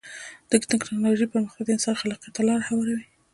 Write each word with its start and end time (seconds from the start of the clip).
د 0.49 0.51
ټکنالوجۍ 0.71 1.25
پرمختګ 1.33 1.63
د 1.65 1.69
انسان 1.75 1.95
خلاقیت 2.01 2.31
ته 2.35 2.41
لاره 2.47 2.63
هواروي. 2.69 3.05